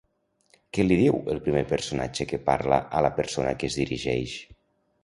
[0.77, 4.39] Què li diu el primer personatge que parla a la persona que es dirigeix?